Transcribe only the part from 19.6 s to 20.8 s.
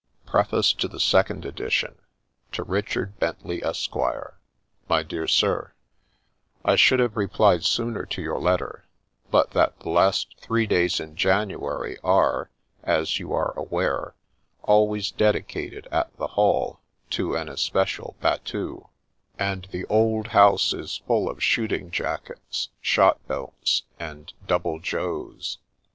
the old house